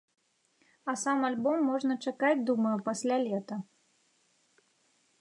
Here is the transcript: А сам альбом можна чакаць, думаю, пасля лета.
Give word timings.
А 0.93 0.95
сам 1.01 1.19
альбом 1.29 1.57
можна 1.73 1.93
чакаць, 2.07 2.43
думаю, 2.51 2.75
пасля 2.91 3.17
лета. 3.27 3.63